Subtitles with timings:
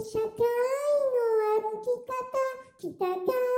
[0.00, 0.34] 社会の
[1.60, 2.12] 歩き方
[2.78, 3.48] 北上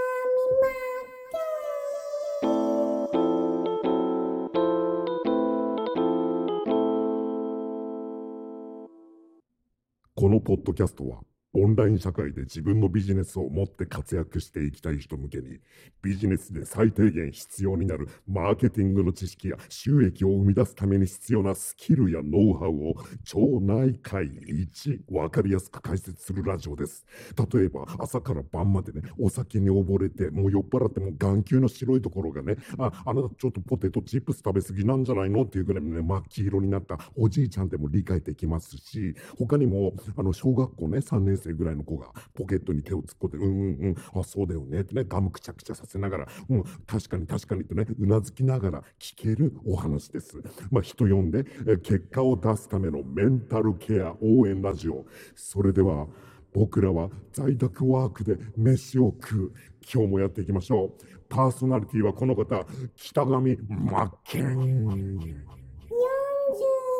[10.14, 11.20] このポッドキャストは
[11.52, 15.58] オンライン社会で自分のビジネスを持って活躍していきたい人向けに、
[16.00, 22.94] ビジネスで最低限必要になるマーケティングの知識や収益を生み出すために必要なスキルやノウハウを
[23.24, 27.04] 町内会一わかりやすく解説するラジオです。
[27.52, 35.42] 例えば朝から晩までね、お酒に溺れて、もう酔っ払っても眼球の白いところがね、あ、あなたちょっとポテトチップス食べ過ぎなんじゃないの？
[35.42, 50.40] っていうぐらいね、真っ黄色になったおじいちゃんでも理解できますし、他にも、あの、小学校ね、3年生ぐらいの子がポケットに手を突っ込んで、うんうんうん、あ、そうだよねってね、ガムくちゃくちゃさせながら、うん、確かに確かにとね、うなずきながら聞けるお話です。
[50.70, 51.44] まあ、人呼んで、
[51.82, 55.06] 結果を出すためのメンタルケア応援ラジオ。
[55.34, 56.06] それでは、
[56.52, 59.52] 僕らは在宅ワークで飯を食う。
[59.92, 61.20] 今日もやっていきましょう。
[61.28, 62.66] パーソナリティはこの方、
[62.96, 65.59] 北上真剣。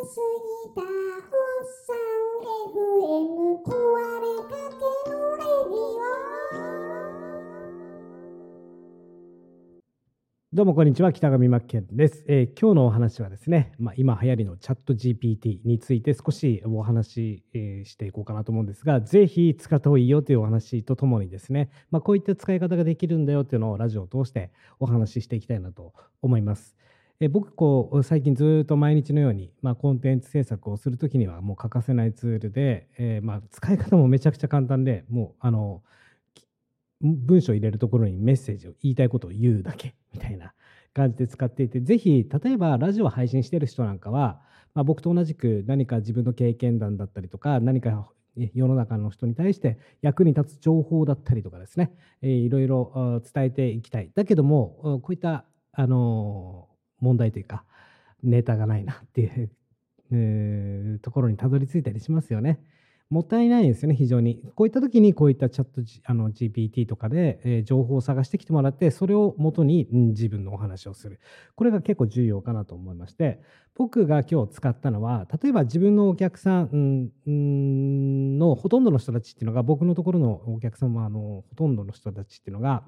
[0.01, 0.09] 過ぎ
[0.75, 0.87] たおっ
[1.87, 2.01] さん
[2.73, 4.57] FM 壊れか
[5.05, 5.85] けのレディ
[6.55, 6.65] オ
[10.55, 25.93] どうもこんにちは北上真剣です、えー、今日のお話はですね、まあ、今流行りのチャット GPT について少しお話、えー、していこうかなと思うんですがぜひ使った方がいいよというお話とともにですね、まあ、こういった使い方ができるんだよというのをラジオを通してお話ししていきたいなと
[26.23, 26.81] 思います。
[27.23, 35.83] え僕こう最近ずっと毎日のように、まあ、コンテンツ制作をするときにはもう欠かせないツールで、えー、まあ使い方もめちゃくちゃ簡単でもうあの
[37.03, 40.55] 文章を入れるところにメッセージを言いたいことを言うだけ みたいな
[40.95, 44.41] 感じで使っていてぜひ例えばラジオを配信している人なんかは、
[44.75, 48.11] まあ、僕と同じく何か自分の経験談だったりとか何か
[48.55, 54.11] 世の中の人に対して役に立つ情報だったりとかですね、えー、いろいろ伝えていきたい。
[54.15, 56.70] だけどもこういったあの
[57.01, 57.65] 問題というか
[58.23, 59.51] ネタがないなっていう、
[60.13, 62.61] えー、ところにたどり着いたりしますよね。
[63.11, 64.41] もったいないですよね、非常に。
[64.55, 71.19] こういった時にこういったチャットあの GPT とかで、えー、情報を探してきてもらって、それをもとに、うん、自分のお話をする。
[71.57, 73.41] これが結構重要かなと思いまして、
[73.75, 82.85] 僕が今日使ったのは、例えば自分のお客さん、うん、のほとんどの人たちっていうのが、僕のところのお客さんはあのほとんどの人たちっていうのが、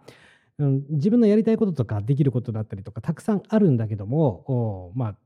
[0.58, 5.16] うん、自分のやりたいこととかできることだったりとかたくさんあるんだけどもまあ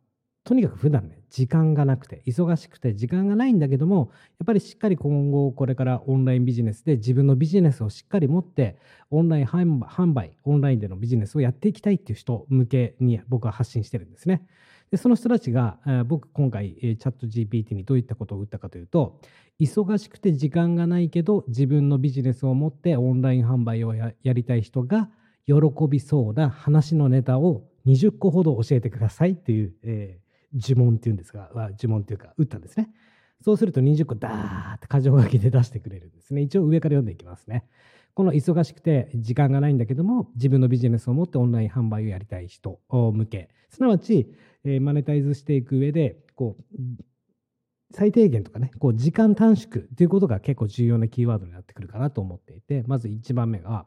[0.45, 8.77] とにかく普段ね時間がなくて忙しくて時間がないんだけどもやっぱりしっかり今後これからオンラインビジネスで自分のビジネスをしっかり持って
[9.11, 14.47] オンライン販売オンラインでのビジネスをやっていきたいっていう人向けに僕は発信してるんですね。
[14.91, 19.21] でその人たちが、えー、僕今回、えー、チャット GPT にどういったことを打ったかというと
[19.61, 25.09] 忙しくて時間がないけど自分のビジネスを持ってオンライン販売をやりたい人が
[25.47, 25.55] 喜
[25.89, 32.91] びそうな話のネタを20個ほど教えてくださいっていう、えー、呪文っていうんですが呪文っていうか打ったんですね。
[33.43, 36.43] そうすると20個ダーって箇条書きで出してくれるんですね。
[36.43, 37.65] 一応上から読んでいきますね。
[38.17, 44.35] この忙しくて時間がないんだけども自分のビジネスを持ってオンライン販売をやりたい人向けすなわち、
[44.65, 46.75] えー、マネタイズしていく上でこう
[47.93, 53.87] 最低限とかね、こう時間短縮ということが結構重要なキーワードになってくるかなと思っていて、まず1番目が、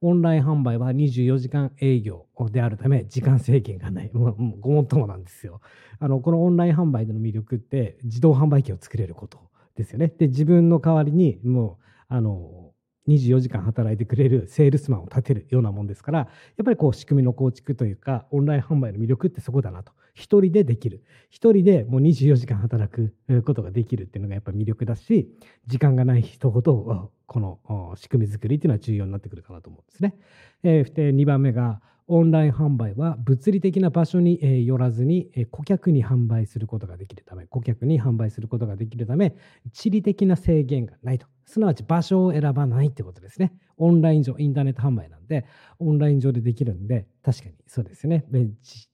[0.00, 4.10] オンライン販売は24時間営業であるため、時間制限がない。
[4.12, 5.60] もうごもっともなんですよ。
[5.98, 9.38] あの、このオンライン販売での魅力って、自動販売機を作れること
[9.76, 10.08] ですよね。
[10.08, 12.73] で、自分の代わりに、もう、あの、
[13.08, 16.26] 24時間働いてくれるセールスマンを立てるようなもんですから、や
[16.62, 19.92] っぱりこう仕組みの構築というか、オンライン販売の魅力ってそこだなと。
[20.14, 21.02] 一人でできる。
[21.28, 23.14] 一人でもう24時間働く
[23.44, 25.28] ことができるっていうのがやっぱ魅力だし、
[25.66, 30.14] 時間がない人ほど、この仕組み作りっていうのは重要になってくるかなと思うんですね。
[30.62, 39.34] えー、で、2番目が、オンライン販売は物理的な場所によらずに顧客に販売することができるため、顧客に販売することができるため、
[39.72, 41.26] 地理的な制限がないと。
[41.46, 43.54] すなわち場所を選ばないってことですね。
[43.76, 45.46] オンライン上、インターネット販売なんで、
[45.78, 48.24] オンライン上でできるんで、確かにそうですよね。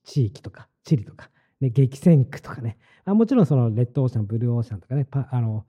[0.03, 2.77] 地域とか、地理とか、ね、激戦区とかね。
[3.05, 5.65] あもちろんそのレッドオーシャン、ブルーオーシャンとかね、あの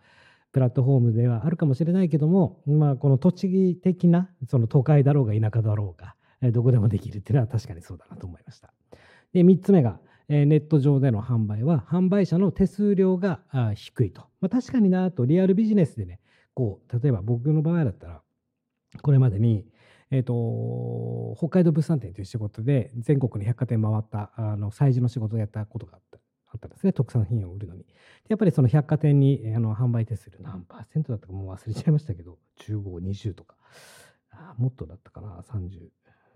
[0.52, 6.14] プラットフォームではあるかもしれないけども、まあ、この栃木的なその都会だろうが田舎だろうが、
[6.52, 8.72] どこでもできるっていうのは確かにそうだなと思いました。
[9.32, 13.40] で3つ目が、ネット上での販売は販売者の手数料が
[13.74, 14.22] 低いと。
[14.40, 16.20] まあ、確かになとリアルビジネスでね
[16.54, 18.22] こう例えば僕の場合だったら
[19.00, 19.64] これまでに、
[20.10, 26.18] えーと、北海道物産展という仕事で全国の百貨店回ったあの催事の仕事をやったことがあった
[26.54, 27.86] あったんですね、特産品を売るのに。
[28.28, 33.56] やっぱりその百貨店にあの販売手数料何パーセントだったかもう忘れちゃいましたけど、15、20とか、
[34.30, 35.88] あもっとだったかな、30、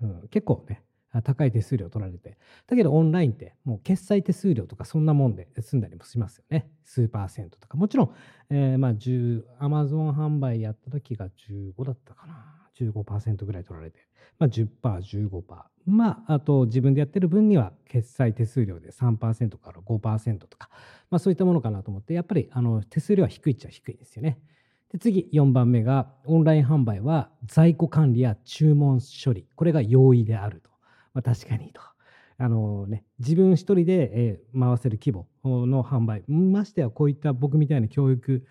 [0.03, 0.83] うん、結構ね、
[1.23, 2.39] 高い手数料取られて。
[2.67, 6.71] だけどオンラインってもう決済手数料とかそんなもんで済んだりもしますよね。
[6.85, 7.77] 数パーセントとか。
[7.77, 8.15] もちろん、
[8.51, 12.53] えーまあ10、アマゾン販売やった時が15だったかな。
[12.79, 14.01] 15%ぐらい取られて。
[14.39, 15.41] まあ10%、15%。
[15.87, 20.69] まあ、あと自分でやってる分には決済手数料で3%から5%とか、
[21.11, 24.39] まあそういったものかなと思って、やっぱりあの手数料は低いっちゃ低いですよね。
[24.93, 30.71] で次、4番目が、オンライン販売は在庫管理や注文処理、これが容易であると。
[31.17, 31.81] まあ、確かにと。
[32.39, 35.27] あのね、自分一人で、えー回せる規模
[35.67, 38.47] の販売、ましてやこういった僕みたいな教育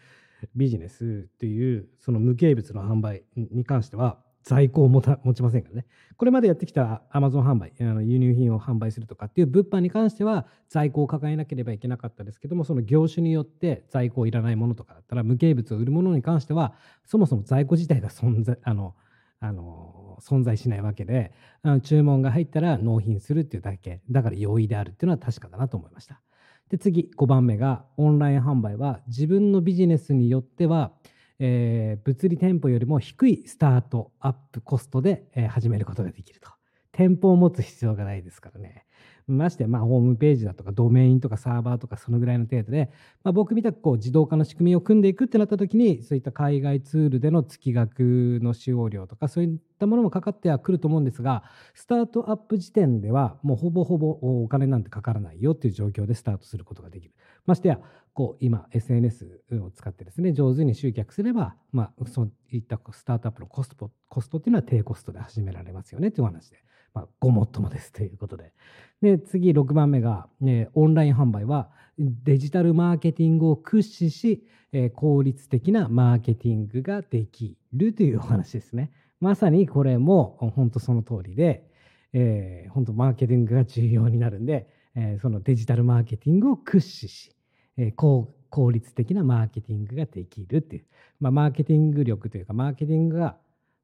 [0.56, 5.85] ビジネスっていう、その無形物の販売に関しては、在庫を持た持ちませんからね。
[6.17, 16.73] これまでやってきた Amazon 販売、あの輸入品を販売するとかっていう物販に関しては、在庫を抱えなければいけなかったですけども、その業種によって在庫いらないものとかだったら、無形物を売るものに関しては、
[17.06, 18.95] そもそも在庫自体が存在、あの、
[19.39, 24.01] あの存在しないわけであの注文が入ったら納品するっていうだけ。
[24.09, 26.21] だから容易であるっていうのは確かだなと思いました。
[26.69, 30.93] で次5番目がオンライン販売は自分のビジネスによっては、
[31.39, 36.49] えー物理店舗よりも低いスタートアップコストで、えー始めることができると。
[36.91, 38.85] 店舗を持つ必要がないですからね。
[39.27, 42.92] ましてまあホームページだとかドメインとかサーバーとかそのぐらいの程度で、
[43.24, 51.44] まあ、僕みたくこう自動化の仕組みを組んでいくってなった時にそういった海外ツールでの月額の使用料とかそういったものもかかってはくると思うんですが
[51.74, 57.13] スタートアップ時点ではもうほぼほぼお金なんてかからないよっていう状況でスタートすることができる。
[57.45, 57.80] ましてや
[58.13, 66.63] こう今 SNS を使ってですね上手に集客すれば、まあ、そういったスタートアップのコストコストっていうのは低コストで始められますよねというお話で、
[66.95, 68.53] まあ、ごもっともですということで。
[69.01, 78.92] で次6番目が、ね、オンライン販売はデジタルマーケティングを駆使し、えー効率的なマーケティングができるというお話ですね。
[79.19, 81.69] まさにこれも本当その通りで、
[82.13, 87.36] えー本当マーケティングが重要になるんで、えーそのデジタルマーケティングを駆使し、
[87.77, 90.86] えー効率的なマーケティングができるっていう、
[91.19, 93.36] まあ、マーケティング力というかマーケティングが、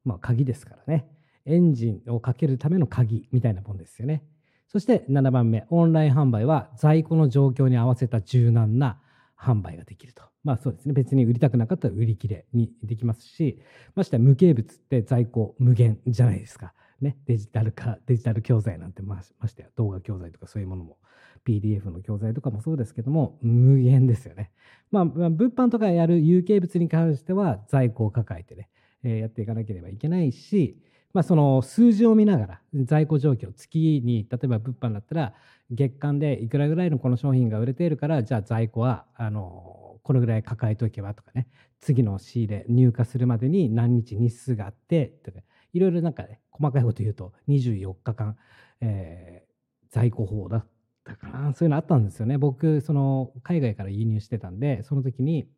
[0.06, 1.08] まあ、鍵ですからね。
[1.46, 4.24] エンジンをかけるための鍵みたいなもんですよね。
[4.68, 9.02] そして7番目、オンライン販売は在庫の状況に合わせた柔軟な
[9.38, 10.24] 販売ができると。
[10.44, 10.94] まあそうですね。
[10.94, 13.62] 別に売りたくなかったら売り切れにできますし、
[13.96, 16.74] ましてや無形物って在庫無限じゃないですか。
[17.02, 17.18] ね。
[17.26, 20.98] デジタル化、デジタル教材なんてましてや動画教材とかそういうものも
[21.46, 24.52] PDF の教材とかもそうですけども、無限ですよね。
[24.92, 28.70] まあ、まあ物販とかやる有形物に関しては在庫を抱えてね、
[29.04, 30.78] えーやっていかなければいけないし、
[31.14, 35.34] まあ、その数字を見ながら在庫状況月に例えば物販だったら
[35.70, 41.48] 月間でいくらぐらいのこの商品が売れているからじゃあ在庫はあのこのぐらい抱えておけばとかね。
[41.80, 45.40] 次の仕入れ入荷するまでに何日日数があってとか。
[45.74, 48.38] いろいろなんかね細かいこと言うと24日間、
[48.82, 49.52] えー
[49.94, 50.66] 在庫法だっ
[51.04, 51.54] たかな。
[51.54, 52.38] そういうのあったんですよね。
[52.38, 55.50] 僕その海外から輸入してたんでその時に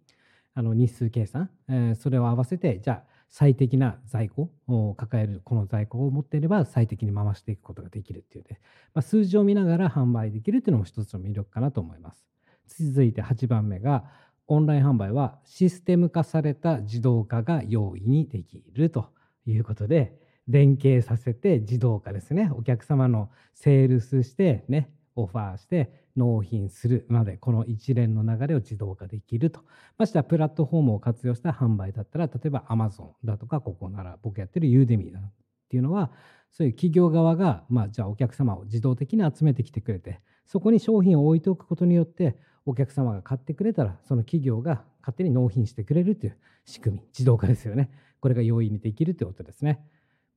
[0.56, 8.60] あの日数計算、えーそれを合わせてじゃあ最適な在庫を抱えるこの在庫を持っていれば最適に回していくことができるっていうね、
[8.94, 12.28] まあ、数字を見ながら販売できるっていうのも一つの魅力かなと思います。
[12.68, 14.04] 続いて8番目が
[14.46, 19.10] オンライン販売はシステム化された自動化が容易にできると
[19.48, 20.16] いうことで
[20.48, 22.52] 連携させて自動化ですね。
[22.54, 29.62] お客様のセールスしてねオファーして納品するまでこの一連の流れを自動化できると。
[29.98, 35.32] ましてはプラットフォームを活用した販売だったら例えば Amazon だとかここなら僕やってる Udemy だっ
[35.70, 36.12] ていうのは
[36.52, 47.90] そういう企業側が、まあ、じゃあお客様を自動的に集めてきてくれてそこに商品を置いておくことによってお客様が買ってくれたらその企業が勝手に納品してくれるという仕組み自動化ですよね。
[48.20, 49.86] これが容易にできるということですね。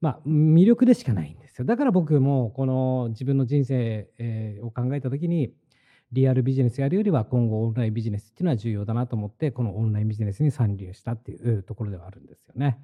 [0.01, 4.09] まあ魅力でしかないんですよだから僕もこの自分の人生
[4.63, 5.53] を考えた時に
[6.13, 12.79] リアルビジネスやるよりは今後オンラインビジネスっていうのは重要だなと思ってこのオンラインビジネスに参入したっていうところではあるんですよね。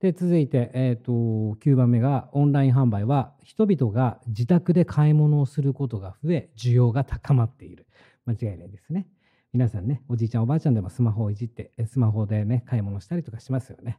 [0.00, 7.86] で続いて、えー、と9番目がオンライン販売は人々が自宅で買い物をすることが増え需要が高まっている
[8.24, 9.06] 間違いないですね。
[9.52, 13.98] 皆さんねおじいちゃんおばあちゃんでもスマホをいじってスマホでね買い物したりとかしますよね。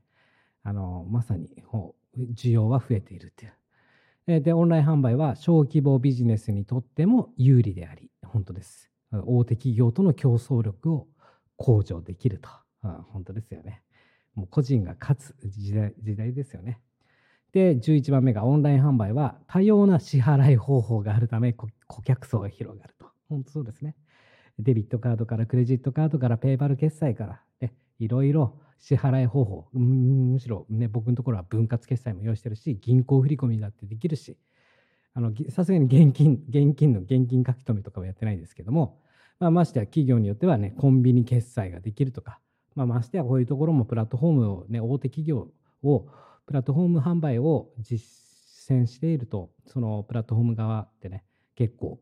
[0.64, 3.50] あのまさにこう需要は増えているってい
[4.38, 4.42] う。
[4.42, 8.90] でオンライン販売は小規模ビジネスにとっても有利であり本当です。
[9.12, 11.08] 大手企業との競争力を
[11.58, 12.50] 向上できると。
[12.84, 13.84] あ本当ですよね。
[14.36, 16.80] もう個人が勝つ時代時代ですよね。
[17.52, 23.08] で、11番目がオンライン販売は多様な支払い方法があるため顧顧客層が広がると。
[23.28, 23.96] 本当そうですね。
[24.60, 34.38] デビットカードからクレジットカードからペーパル決済から、ね、いろいろ支払い方法、むしろ、ね、僕のところは分割決済も用意してるし、銀行振り込みだってできるし、
[35.50, 39.00] さすがに現金、現金の現金書き留めとかはやってないですけども、
[39.40, 42.40] まあ、ましてや企業によってはね、コンビニ決済ができるとか、
[42.76, 45.50] まあ、ましてやこういうところもプラットフォームをね、大手企業
[45.84, 46.08] を、
[46.48, 48.04] プラットフォーム販売を実
[48.72, 51.24] 践していると、そのプラットフォーム側ってね、
[51.56, 52.00] 結構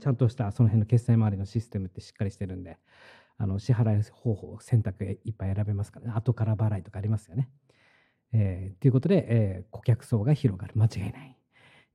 [0.00, 2.78] ちゃんとしたその辺の決済周りのシステムってしっかりしてるんで、
[3.38, 7.48] あの支払い方法、選択いっぱい選べますからね、後から払いとかありますよね。
[8.32, 11.36] えーということで、えー顧客層が広がる、間違いない。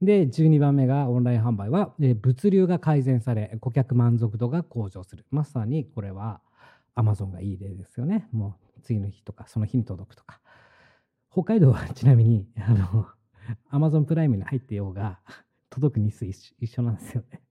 [0.01, 5.25] で、12番目がオンライン販売は、えー物流が改善され、顧客満足度が向上する。
[5.31, 6.41] まさにこれは
[6.95, 8.27] Amazon がいい例ですよね。
[8.31, 10.41] もう次の日とか、その日に届くとか。
[11.31, 13.07] 北海道は ちなみに、あの、
[13.71, 15.19] Amazon プライムに入ってようが、
[15.69, 17.41] 届く日数一緒一緒なんですよね。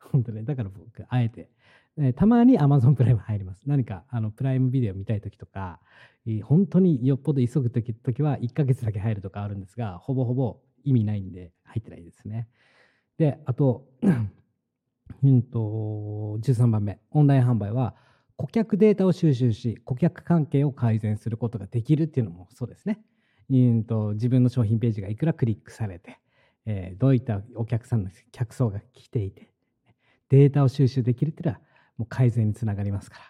[0.00, 0.42] 本当ね。
[0.42, 1.50] だから僕、あえて、
[1.98, 3.62] えーたまに Amazon プライム入ります。
[3.66, 5.80] 何か、あの、プライムビデオ見たいときとか、
[6.26, 12.48] えー本当によっぽど急ぐとき時は1ヶ月だけ入るとかあるんですが、ほぼほぼ意味ないんで入ってないですね。
[13.18, 13.86] で、あと、
[15.22, 17.94] うんと、13番目、オンライン販売は、
[18.36, 23.00] 顧客データを収集し、顧客関係を改善することができるっていうのもそうですね。
[23.50, 26.18] うんと自分の商品ページがいくらクリックされて、
[26.66, 29.50] えーどういったお客さんの客層が来ていて、
[30.30, 31.60] データを収集できるっていうのは、
[31.96, 33.24] もう改善につながりますから、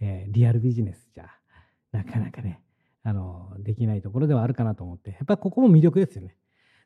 [0.00, 1.30] えーリアルビジネスじゃ、
[1.92, 2.60] なかなかね、
[3.02, 6.36] あの、できないところではあるかなと思って、やっぱここも魅力ですよね。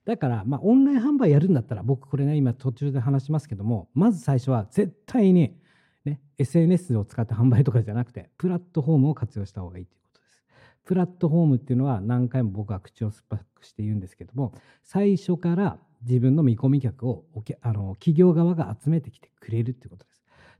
[0.04, 5.58] だから、まあ、オンライン販売やるんだったら、僕これね、今途中で話しますけども、まず最初は絶対に、
[6.04, 10.44] ね、SNS を使って販売とかじゃなくて、プラットフォームを活用した方がいいということです。
[10.84, 14.52] プラットフォームっていうのは何回も僕は口を酸っぱくして言うんですけども、
[14.84, 17.24] 最初から自分の見込み客を
[17.62, 20.15] あの企業側が集めてきてくれるっていうことです。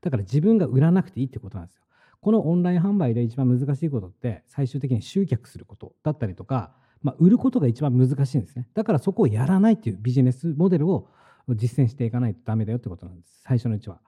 [0.07, 1.83] だから自分が売らなくていいってことなんですよ。
[2.21, 6.71] このオンライン販売で一番難しいことって最終的に集客することだったりとか、
[7.03, 8.69] まあ、売ることが一番難しいんですね。
[8.73, 11.09] だからそこをやらないっていうビジネスモデルを
[11.49, 13.41] 実践していかないとダメだよってことなんです。
[13.43, 14.01] 最初のうちは。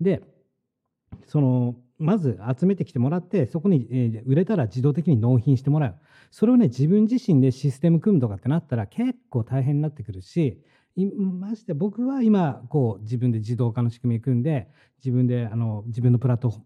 [0.00, 0.22] で、
[1.26, 5.98] そのまず集めてきてもらってそこに、え売れたら自動的に納品してもらう
[6.30, 10.62] それをね自分自身でシステム組むとかってなったら結構大変になってくるし
[11.04, 14.68] まして僕は今こう自分で自動化の仕組み組んで
[15.04, 16.56] 自分であの自分のプラットフ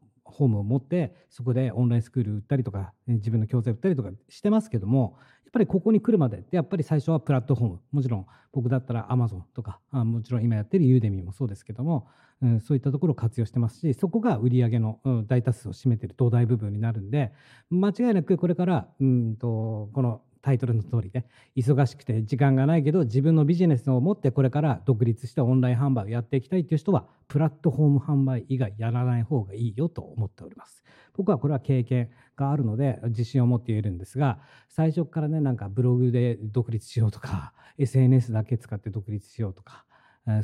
[0.45, 7.81] ォームを持ってそこでオンラインスクール売ったりとか自分の教材売ったりとかしてますけどもやっぱりここに来るまでってやっぱり最初はプラットフォーム。
[7.91, 12.07] もちろん僕だったら Amazon とかあもちろん今やってるユーデミーもそうですけども
[12.43, 17.33] うん、そういったところを活用してますしそこが売り上げの、うん大多数を占めてる土台部分になるんで
[17.71, 30.83] 間違いなくこれからうんとこのタイトルの通りで忙しくて時間がないけど自分のビジネスを持ってこれから独立してオンライン販売をやっていきたいという人はプラットフォーム販売以外やらない方がいいよと思っております。
[31.17, 39.85] 僕はこれは経験があるので自信を持って言えるんですが最初からねなんかブログで独立しようとか SNS だけ使って独立しようとか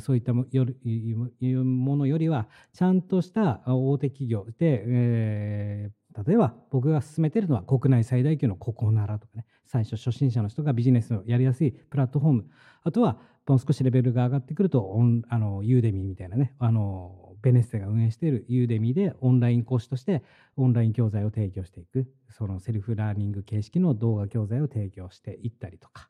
[0.01, 12.45] そういったもよりいうものよりはちゃんとした大手企業で、えー例えば僕が勧めてるのは国内最大級のココナラとかね最初初心者の人がビジネスをやりやすいプラットフォーム。
[12.83, 20.23] あとはもう少しレベルが上がってくるとオンあの Udemy みたいなねあのベネッセが運営している Udemy でオンライン講師として
[20.57, 22.07] オンライン教材を提供していく。
[22.29, 26.09] そのセルフラーニング形式の動画教材を提供していったりとか。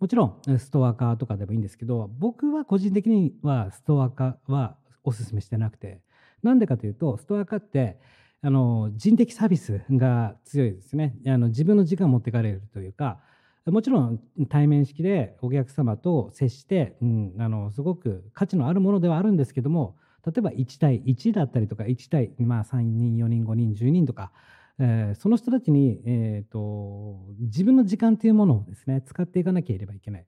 [0.00, 6.00] もちろんストア化とかでもいいんですけど僕は個人的にはストア化はお勧めしてなくて。
[6.42, 7.98] なんでかというとストア化って
[8.40, 13.18] あの人的サービスが強いですねあの自分の時間を持ってかれるというか
[13.66, 24.32] もちろん対面式でお客様と接して、うん、あのすごく価値のあるものではあるんですけども例えば1対1だったりとか1対、まあ、3人4人5人10人とか
[24.78, 30.26] えーその人たちに、えー、と自分の時間というものをですね使っていかなければいけない。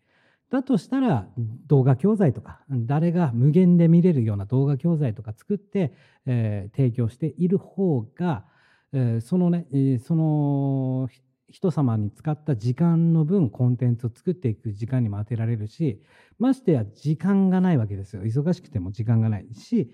[0.50, 1.28] だとしたら
[1.66, 5.92] 動画教材とか誰が無限で見れるような動画教材とか作って、
[6.26, 8.45] えー提供している方が、
[8.92, 11.09] えーそのね、えーその
[11.49, 16.00] 人様に使った時間の分コンテンツを作っていく時間にも当てられるし
[16.38, 18.23] ましてや時間がないわけですよ。
[18.23, 19.90] 忙しくても時間がないし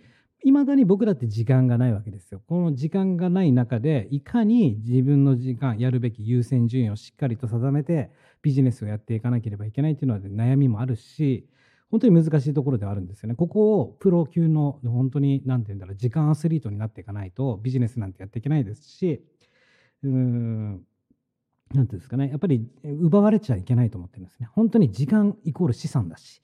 [0.46, 2.40] いまだに僕だって時間がないわけですよ。
[2.46, 8.12] この時間がない中でいかに自分の時間やるべき優先順位をしっかりと定めて
[8.42, 11.48] ビジネスをやっていかなければいけないというのは悩みもあるし
[11.90, 13.34] 本当に難しいところではあるんですよね。
[13.34, 19.24] ここをプロ級の本当に何て言うんだろう時間アスリートになっていかないとビジネスなんてやっていけないですし
[20.04, 20.80] うーん
[21.74, 24.48] なんていうんですかねやっぱり奪われちゃいけないと思ってるんですね。
[24.52, 26.40] 本当に時間イコール資産だし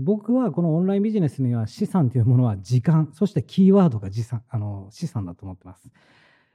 [0.00, 5.90] 僕はこのオンラインビジネスには資産というものは時間、そしてキーワードが資産あの資産だと思ってます。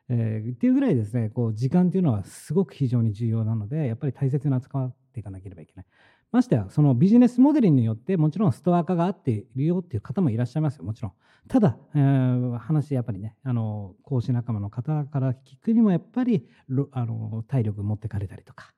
[0.09, 5.85] えーっていうぐらいですね、こう時間というのはすごく非常に重要なので、やっぱり大切に扱っていかなければいけない。
[6.31, 11.11] ましてや、そのビジネスモデルによって、もちろんストア化が合っているよっていう方もいらっしゃいますよ、もちろん。
[11.47, 16.47] ただ、えー話、やっぱりね、あの講師仲間の方から聞くにも、やっぱり
[16.91, 18.73] あの体力持ってかれたりとか、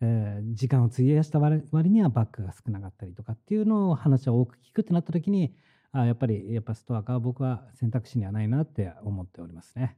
[0.00, 5.54] えー時間を費やした割にはバックが少なかったりとかっていうのを話を多く聞くってなった時に、
[5.92, 9.96] あやっぱりやっぱストア化は僕は選択肢にはないなって思っておりますね。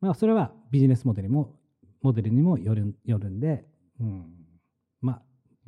[0.00, 1.56] まあ、それはビジネスモデルにも
[2.02, 3.66] モデルにもよるよるんで、
[4.00, 4.26] うん、
[5.00, 5.22] まあ、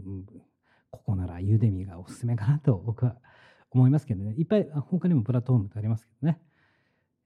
[0.05, 0.27] うん
[0.91, 3.17] ここならユーデミーがおすすめかなと僕は
[3.71, 4.35] 思いますけどね。
[4.37, 6.39] いっぱい他にもプラットフォームってありますけどね。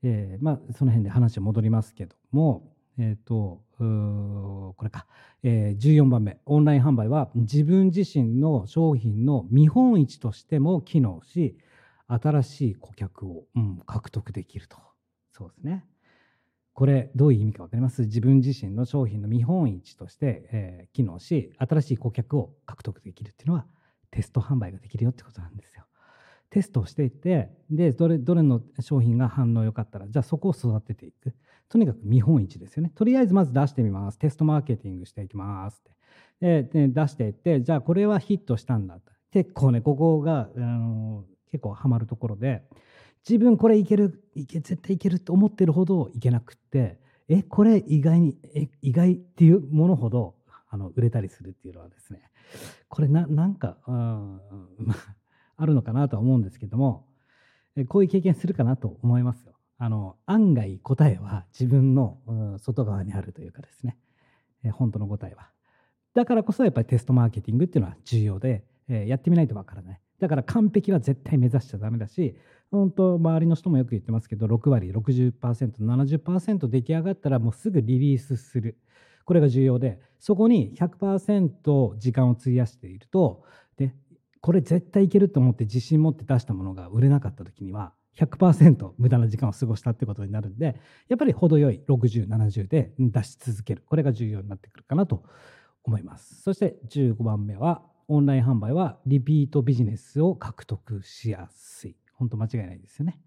[0.02, 5.06] えーまあ、その辺で話は戻りますけども、えっ、と、これか、
[5.42, 11.58] えー14番目、オンライン販売は自分自身の商品の見本市としても機能し、
[12.08, 14.78] 新しい顧客を、うん獲得できると。
[15.32, 15.84] そうですね。
[16.72, 18.02] これ、どういう意味か分かります？
[18.02, 23.66] 自分自身の商品の見本市として、えー機能し、新しい顧客を獲得できるっていうのは、
[24.10, 25.84] テスト販売ができるよってことなんですよ。
[26.48, 31.34] テストをしていって、で、どれ、どれの商品が反応良かったら、じゃあそこを育てていく。
[31.68, 32.92] とにかく見本市ですよね。
[32.94, 34.18] とりあえずまず出してみます。
[34.18, 35.82] テストマーケティングしていきますっ
[36.40, 36.62] て。
[36.64, 39.12] で、出していって、じゃあこれはヒットしたんだと。
[39.32, 42.62] 結構ね、ここが、あの結構ハマるところで、
[43.28, 50.36] 自分これいける、いけ絶対いけると思ってるほどいけなくって、え、これ意外に、え、意外っていうものほど
[50.68, 52.20] あの売れたりするっていうのはですね、
[52.88, 54.40] これななんか、うん
[55.58, 57.06] あるのかなとは思うんですけども、
[57.88, 59.55] こういう経験するかなと思いますよ。
[59.78, 62.18] あの案外答えは自分の、
[62.58, 63.96] 外側にあるというかですね、
[64.64, 65.50] え本当の答えは。
[66.14, 70.00] だからこそやっぱりテストマーケティングっていうのは重要で、えやってみないとわからない。
[70.18, 72.36] だから完璧は絶対目指しちゃダメだし、
[72.70, 75.32] 本当周りの人もよく言ってますけど、6割、60%、
[75.78, 78.78] 70%出来上がったらもうすぐリリースする。
[79.24, 83.42] これが重要で、そこに100%時間を費やしていると、
[83.76, 83.94] で、
[84.40, 93.82] これ絶対いけると思って自信持って出したものが売れなかった時には、100%無駄な時間を過ごしたってことになるんで、やっぱり程よい60、70で出し続ける。
[93.86, 95.24] これが重要になってくるかなと
[95.84, 96.42] 思います。
[96.42, 101.96] そして15番目は、オンライン販売はリピートビジネスを獲得しやすい。
[102.14, 103.20] 本当間違いないですよね。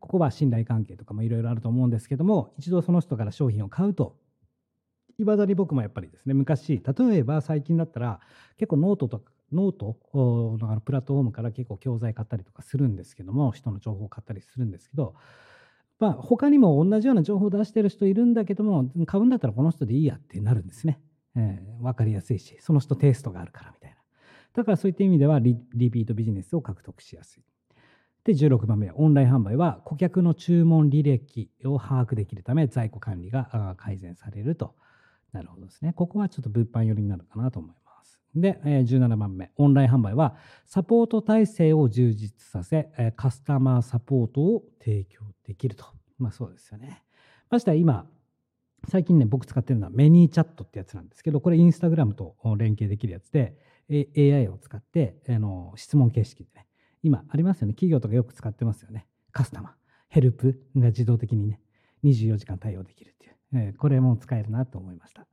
[0.00, 4.16] ここは信頼関係とかもいろいろあると思うんですけども、一度その人から商品を買うと、
[5.18, 8.20] いまだに僕もやっぱりですね、昔、例えば最近だったら、
[8.56, 15.14] 結構ノートとか、ノートのあのプラットフォームから結構教材買ったりとかするんですけども、人の情報を買ったりするんですけど、
[15.98, 21.00] まあ、他にも同じような情報を出してる人いるんだけども、買うんだったらこの人でいいやってなるんですね。
[21.36, 23.96] えー、分かりやすいし、その人テイストがあるからみたいな。
[24.54, 27.42] だからそういった意味ではリピートビジネスを獲得しやすい。
[28.24, 34.74] で、16番目は、オンライン販売は顧客の注文履歴を把握できるため、在庫管理が改善されると。
[35.32, 35.92] なるほどですね。
[35.92, 37.87] ここはちょっと物販寄りになるかなと思います。
[38.40, 45.84] で、え17番目、オンライン販売はサポート体制を充実させ、えカスタマーサポートを提供できると。
[46.18, 47.02] まあそうですよね。
[47.50, 48.10] ましてや今、
[48.86, 53.58] 最近ね、僕使ってるのはメニーチャットってやつなんですけど、これインスタグラムと連携できるやつで、
[53.90, 56.66] AI を使って、あの質問形式でね、
[57.02, 57.74] 今ありますよね。
[57.74, 59.06] 企業とかよく使ってますよね。
[59.32, 59.72] カスタマー、
[60.08, 61.60] ヘルプが自動的にね、
[62.04, 63.34] 24時間対応できるっていう。
[63.54, 65.26] えこれも使えるなと思いました。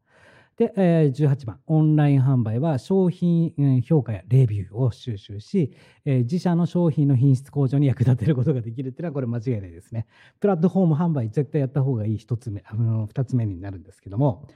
[0.57, 3.53] で、え18番、オンライン販売は商品
[3.85, 5.73] 評価やレビューを収集し、
[6.05, 10.07] え自社の商品の品質向上に役立てることができるっていうのはこれ間違いないですね。
[10.39, 14.47] プラットフォーム販売絶対やった方がいい一つ目、あの二つ目になるんですけども、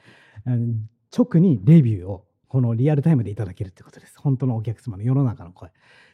[0.45, 4.19] 直にレビューをこのリアルタイムでいただけるってことです。
[4.19, 5.71] 本当のお客様の世の中の声。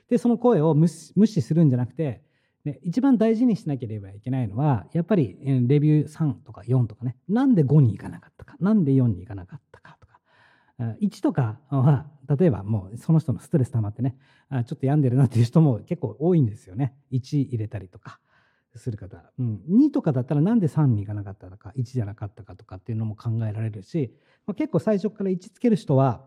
[0.10, 2.24] で、その声を無視するんじゃなくて、
[2.65, 10.19] ね、一番大事にしなければいけないのは、やっぱりレビュー3とか4とかね、なんで5に行かなかったか、なんで4に行かなかったかとか、
[11.01, 14.17] 1とかは、例えばもうその人のストレス溜まってね、
[14.49, 16.95] ちょっと病んでるなっていう人も結構多いんですよね。
[17.12, 18.19] 1入れたりとか
[18.75, 19.32] する方。
[19.38, 24.12] うん、2とかだったらなんで3に行かなかったのか、1じゃなかったかとかっていうのも考えられるし、
[24.47, 26.25] ま、結構最初から1つける人は、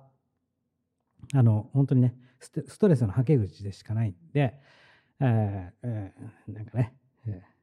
[1.34, 4.58] あの、本当にね、ストストレスのはけ口でしかないんで、
[5.20, 6.12] ええ
[6.48, 6.94] なんかね、
[7.26, 7.58] えー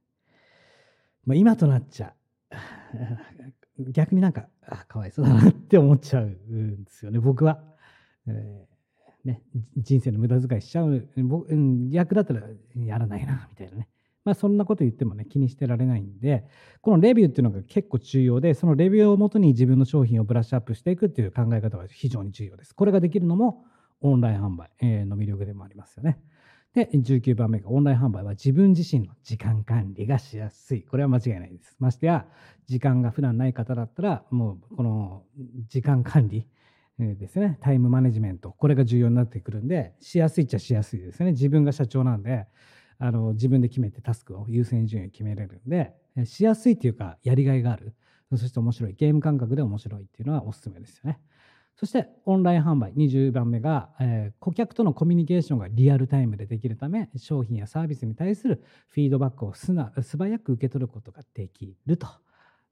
[1.26, 2.14] まあ、今となっちゃ、
[3.80, 7.64] 逆になんか、あかわいそうだなって思っちゃうんですよね、僕は。
[8.28, 8.76] えー
[9.26, 9.42] ね、
[9.76, 12.42] 人生の無駄遣いしちゃう、僕うん逆だったら
[12.76, 13.88] やらないな、みたいなね。
[14.24, 16.46] まあそんなこと言ってもね、気にしてられないんで、
[16.82, 22.76] このレビューっていうのが結構重要で、そのレビューをもとに自分の商品をブラッシュアップしていくっていう考え方は非常に重要です。
[22.76, 23.66] これができるのも
[24.02, 26.20] オンライン販売、えーの魅力でもありますよね。
[26.76, 30.84] で、19番目がオンライン販売は自分自身の時間管理がしやすい。
[30.84, 31.78] これは間違いないです。
[31.80, 32.26] ましてや、
[32.68, 35.24] 時間が普段ない方だったら、もうこの
[35.70, 36.46] 時間管理
[37.00, 41.32] ですね、タイムマネジメント、これが重要になってくるんで、しやすいっちゃしやすいですね。
[41.32, 42.46] 自分が社長なんで、
[42.98, 45.94] あの自分で決めてタスクを優先順位を決めれるんで、
[46.26, 47.96] しやすいっていうか、やりがいがある。
[48.32, 48.96] そして面白い。
[48.96, 51.20] ゲーム感覚で面白いっていうのはおすすめですよね。
[51.78, 62.08] そしてオンライン販売20番目が、えー、顧客とのコミュニケーションがリアルタイムでできるため商品やサービスに対するフィードバックを素早く受け取ることができると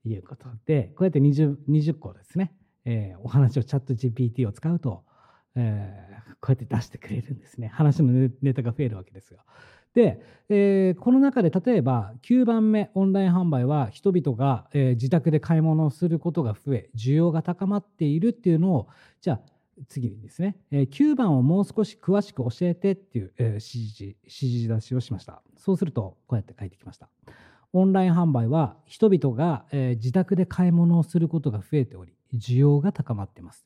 [0.06, 2.54] いうことでこうやって 20, 20個ですね、
[2.86, 5.04] えー、お話をチャット GPT を使うと、
[5.56, 9.42] えー、こうやって出してくれるんですね話のネタが増えるわけですよ。
[9.94, 18.88] で、えー、この中で例えば9番目オンライン販売は人々が、えー、自宅で買い物をすることが増え需要が高まっているっていうのを
[19.22, 19.40] じゃあ
[19.88, 25.42] 次にですね、えー、9番をもう少し詳しく教えてっていう、えー、指示指示出しをしました。
[25.58, 27.10] そうするとこうやって書いてきました。
[27.72, 33.66] オンライン販売は人々が、えー、自宅で買い物をすることが増えており需要が高まっています。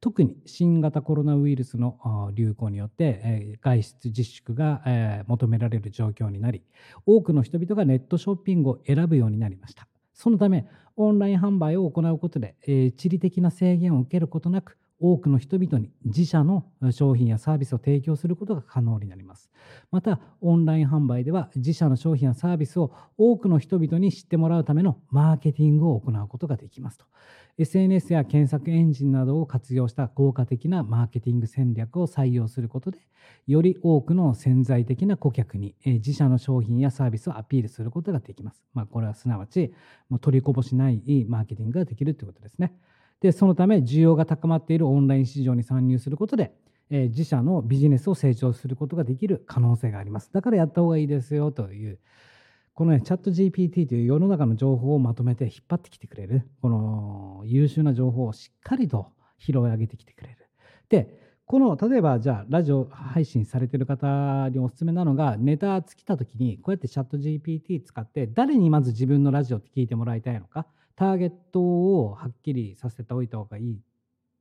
[0.00, 4.82] 特に新型コロナウイルスの流行によって外出自粛が
[5.26, 6.62] 求められる状況になり
[7.06, 9.88] 多くの人々がネットショッピングを選ぶようになりました。
[10.14, 12.54] そのためオンライン販売を行うことで
[12.96, 19.50] 地理的な制限を受けることなく多くの人々に自社の商品やサービスを提供することが可能になります。
[19.90, 27.04] また、オンライン販売では自社の商品やサービスを多くの人々に知ってもらうためのマーケティングを行うことができますと。
[27.58, 32.98] SNS や検索エンジンなどを活用した効果的なマーケティング戦略を採用することで、
[33.46, 38.62] より多くの潜在的な顧客に自社の商品やサービスをアピールすることができます。
[38.74, 39.72] まあ、これはすなわち、
[40.08, 42.74] もう取りこぼしないマーケティングができるということですね。
[43.20, 46.52] で、そのため需要が高まっているオンライン市場に参入することで、
[46.90, 50.32] えー、自社のビジネスを成長することができる可能性があります。
[50.32, 51.98] だからやった方がいいですよという、
[52.74, 60.36] このね、チャット GPT という世の中の情報をまとめて引っ張ってきてくれる、この優秀な情報をしっかりと拾い上げてきてくれる。
[60.88, 73.80] で、この例えばじゃあラジオ配信されてる方におすすめなのがネタ尽きた時にこうやってチャット GPT 使って誰にまず自分のラジオって聞いてもらいたいのかターゲットをはっきりさせておいた方がいい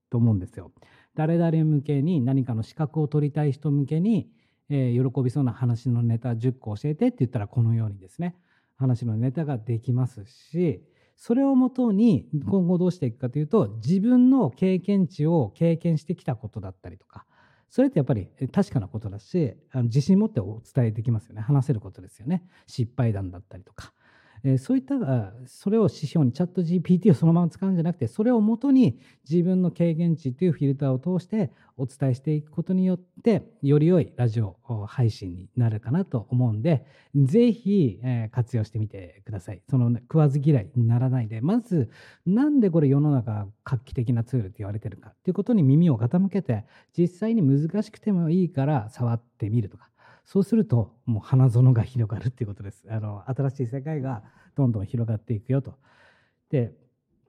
[0.10, 0.72] と思うんですよ。
[1.14, 4.30] 誰々向けに何かの資格を取りたい人向けに
[4.70, 8.36] えー、喜びそうな話のネタ10個教えてって言ったらこのようにですね。
[8.78, 10.82] 話のネタができますし
[11.16, 17.26] それをもとに今後どうしていくかというと自分の経験値を経験してきたことだったりとか
[17.70, 21.42] それってやっぱり確かなことだしあの自信持ってお伝えできますよね。
[21.42, 22.44] 話せることですよね。
[22.68, 23.94] 失敗談だったりとか。
[24.48, 34.56] えそういったそれを指標にチャット GPT をそのまま使うんじゃなくてそれをもとに自分の経験値というフィルターを通してお伝えしていくことによってより良いラジオ
[34.88, 39.62] 配信になるかなと思うんでぜひ、え活用してみてください。
[39.70, 41.40] その、ね、食わず嫌いにならないで。
[41.40, 41.90] まず
[42.26, 46.66] なんでこれ世の中画期的なツールって言われてるかっていうことに耳を傾けて
[46.98, 49.90] 実際に難しくてもいいから触ってみるとか
[50.26, 52.84] そうするともう花園が広がるっていうことです。
[52.90, 54.24] あの新しい世界が
[54.56, 55.76] どんどん広がっていくよと。
[56.50, 56.74] で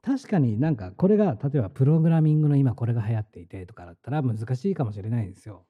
[0.02, 5.64] 確かになんかこれが例えばプログラミングの今これが流行っていてとかだったら難しいかもしれないんですよ。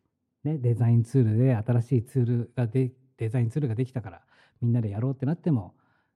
[0.45, 4.23] ね、デザインツールで新しいツールがでデザインツールができたから
[4.61, 5.75] みんなでやろうってなっても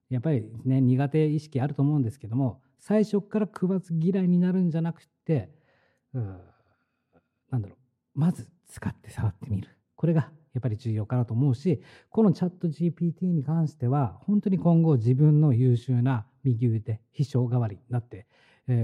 [0.08, 5.50] やっぱりね苦手意識あると思うんですけども最初から食わず嫌いになるんじゃなくて、
[6.14, 6.40] うん、
[7.50, 7.74] なんだろ
[8.14, 18.26] うまず使って触ってみるこれがやっぱり重要かなと思うしこのチャット GPT に関しては本当に今後自分の優秀な右腕秘書代わりになって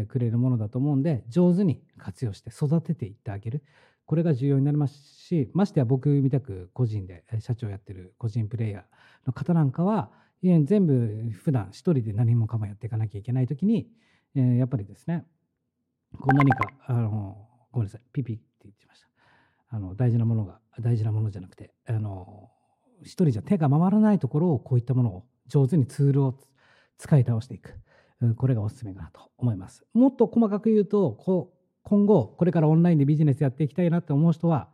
[0.08, 3.62] くれるものだと思うんで上手に活用して育てていってあげる。
[4.06, 8.82] これが重要になりますしましてや僕みたく個人で社長やってる個人プレイヤー
[9.26, 10.10] の方なんかは
[10.42, 13.88] 全部普段一人で何もかもやっていかなきゃいけない時に
[14.34, 15.24] やっぱりですね
[16.20, 17.36] こう何かあの
[17.72, 19.08] ごめんなさいピピって言ってました。
[19.68, 22.50] あの大事なものが大事なものじゃなくてあの
[23.02, 26.38] 一人じゃ手が回らないところをこういったものを上手にツールを
[26.98, 27.74] 使い倒していく。
[28.36, 29.84] これがおすすめかなと思います。
[29.92, 34.68] もっと細かく言うとこう今後これからオンラインでビジネスやっていきたいなって思う人は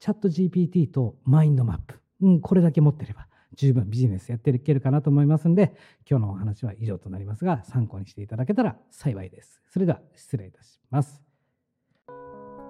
[0.00, 5.74] チャット GPT とマインドマップ、うん、これだけ持ってれば十分ビジネスやっていけるかなと思いますんで
[6.08, 9.62] 今日のお話は以上となりますが参考にしていただけたら幸いです。
[9.70, 11.22] それでは失礼いたします。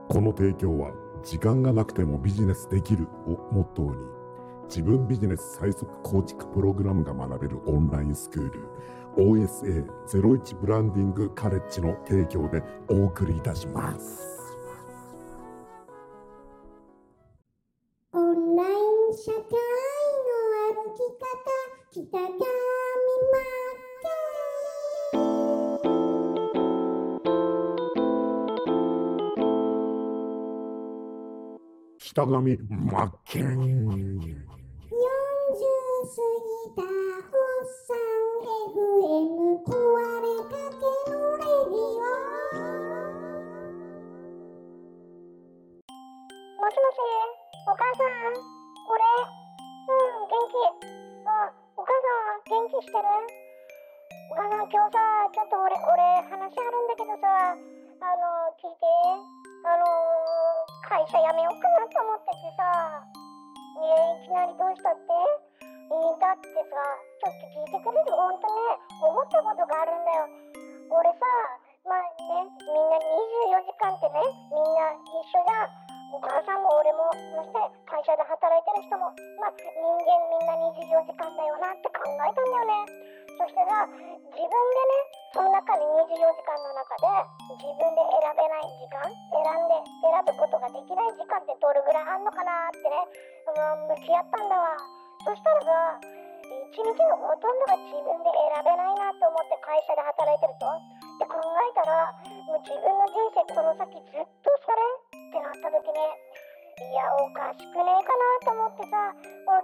[0.09, 0.93] この提供は
[1.25, 3.97] 時間がなくてもビジネスできるをモットーに、
[4.69, 8.69] 自分ビジネス最速構築プログラムが学べるオンラインスクール、
[9.17, 14.35] OSA01 ブランディングカレッジの提供でお送りいたします。
[18.13, 19.45] オンライン社会の
[20.75, 21.27] 歩き方、
[21.91, 22.19] 北
[34.21, 34.54] ぎた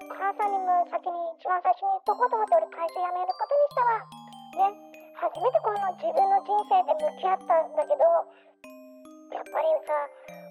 [0.09, 4.71] 母さんにも先に一番最初に言っとこうと思って俺会社辞めることにしたわ。
[4.71, 4.91] ね。
[5.21, 8.01] 初めてこの自分の人生で向き合ったんだけど
[9.37, 9.93] やっぱりさ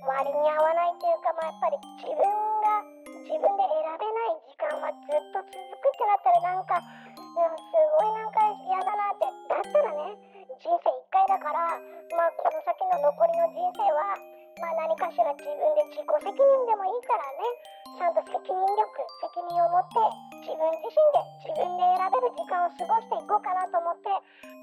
[0.06, 2.86] 割に合わないっていうか、まあ、やっぱり自分が
[3.26, 9.26] 自分で選べない時間はずっと続くってなったらなんか、うん、すごいなんか嫌だなって。
[9.50, 10.14] だったらね
[10.62, 11.82] 人生一回だから、
[12.14, 14.14] まあ、この先の残りの人生は、
[14.62, 16.38] まあ、何かしら自分で自己責任
[16.70, 17.79] でもいいからね。
[18.00, 18.88] ちゃんと責任力
[19.20, 20.00] 責任を持って
[20.40, 24.08] 自分自身で自分で選べる時間を過ごしていこうかなと思って、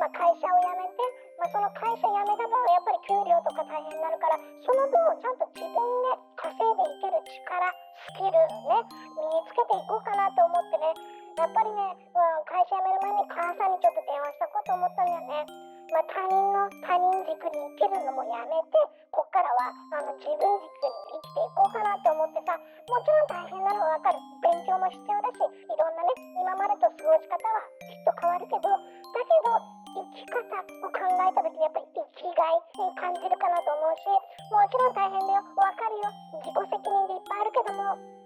[0.01, 1.05] まあ、会社を辞めて、
[1.37, 7.61] まあ、その会社辞めた分やっぱり給料とか大変になるからその分をちゃんと自分で稼いでいける力
[8.09, 8.33] スキル
[8.73, 10.97] ね身につけていこうかなと思ってね
[11.37, 15.76] やっぱりね、うん、会社辞める前に母さんにちょっと電話したこと思ったんだよね。
[15.87, 18.75] まあ、他人の他人軸に生きるのもやめて
[19.15, 24.19] こっからはあの自分軸に生きていこうかなと思ってさもちろん大変なのは分かる。
[24.43, 26.11] 勉強も必要だしいろんなね
[26.43, 34.11] 今までと過ごし方はきっと変わるけどだけど生き方を考えた時にやっぱり生きがいに感じるかなと思うし
[34.51, 35.47] もちろん大変だよ。
[35.55, 36.11] 分かるよ。
[36.43, 38.26] 自己責任でいっぱいあるけども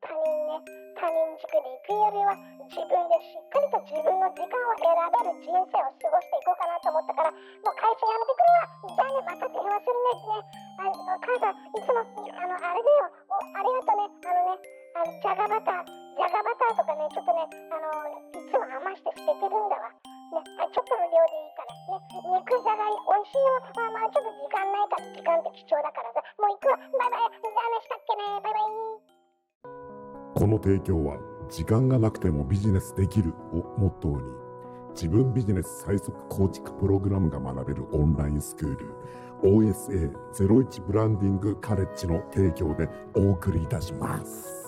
[0.00, 0.64] 他人ね
[0.96, 2.32] 他人軸で行くよりは
[2.72, 10.40] 自分でしっかりと自分の時間を選べる人生を過ごしていこうかなと思ったからもう会社辞めてくるわじゃあねまた電話するねってね
[10.80, 10.88] あ
[11.20, 13.12] 母さんいつもあのあれだよ。
[13.28, 14.64] おありがとねあのね
[14.96, 19.92] あのじゃがバターじゃがバターとかねちょっとねあのいつも余して捨ててるんだわ
[20.30, 21.98] ね、あちょっとの量でいいからね
[22.38, 26.78] 肉じゃがい美味しいよあまあちょっと時間ないから時間って貴重だからさもう行くわ。
[26.78, 28.22] バイバイじゃあねしたっけね。
[28.40, 28.89] バイバイ。
[30.50, 34.22] の提供は時間がなくてもビジネスできるをモットーに
[34.94, 38.94] 自分ビジネス最速構築プログラムが学べるオンラインスクール
[39.42, 44.60] OSA01 ブランディングカレッジの提供でお送りいたします。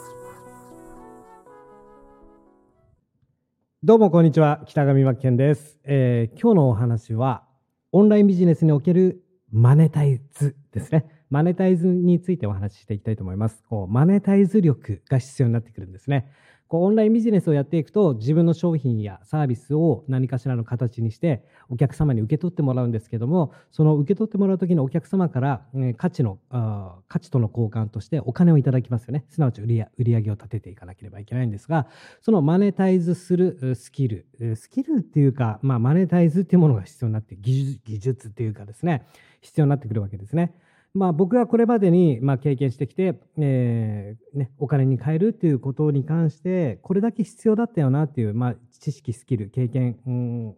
[3.84, 7.42] どうもこんにちは北上真剣です、えー今日のお話は
[7.90, 13.64] オンラインビジネスにおけるマネタイズですねマネタイズについてお話ししていきたいと思います。
[13.66, 16.30] こうマネタイズ力が必要になってくるんですね。
[16.68, 29.24] こうオンラインビジネスをやっていくと自分の商品やサービスを何かしらの形にしてお客様に受け取ってもらうんですけどもその受け取ってもらう時のお客様から、え価値のあ価値との交換としてお金をいただきますよね。
[29.30, 31.86] すなわち売り売上げを立てていかなければいけないんですが
[32.20, 39.06] そのマネタイズするスキル、スキルっていうか、まあ、マネタイズっていうものが必要になって、技術技術っていうかですね、
[39.40, 40.54] 必要になってくるわけですね。
[40.94, 49.96] まあ、僕がこれまでに、まあ、経験してきて、えーね、お金に換えるっていうことに関して、これだけ必要だったよなっていう、まあ、知識、スキル、経験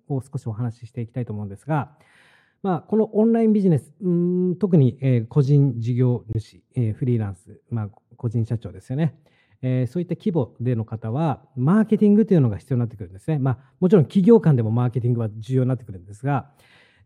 [0.09, 1.93] を少しお話ししていきたいと思うんですが、
[2.65, 9.15] まあ、このオンラインビジネス、うん特に、えー個人事業主、えーフリーランス、まあ、個人社長ですよね。
[9.63, 13.39] えーそういった規模での方は、マーケティングというのが必要になってくるんですね。
[13.39, 16.51] まあ、もちろん企業間でもマーケティングは重要になってくるんですが、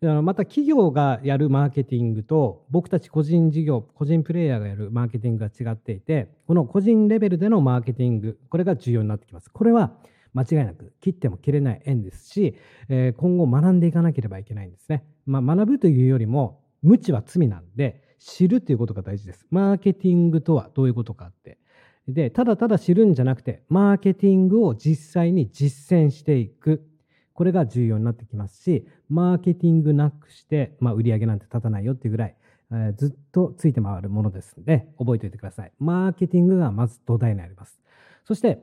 [0.00, 9.50] また企業がやるマーケティングと僕たち個人事業個人プレイヤーがやるマーケティングが違っていてこの個人レベルでのマーケティングこれが重要になってきます。
[9.50, 9.92] これは
[10.34, 12.54] 間違いなく切っても切れない縁ですし、
[12.88, 19.46] えー今後学んでいかなければいけないんですね、まあ、学ぶというよりも無知は罪なんで知るということが大事です。
[19.50, 21.58] マーケティングとはどういうことかって。
[22.06, 26.87] でただただ知るんじゃなくてマーケティングを実際に実践していく。
[27.38, 32.34] これが重要になってきますし、マーケティングなくして、まあ、売り上げなんて立たないよっていうぐらい、
[32.72, 35.70] えーずっとついて回るものですので、覚えておいてください。
[35.78, 37.80] マーケティングがまず土台になります。
[38.24, 38.58] そして、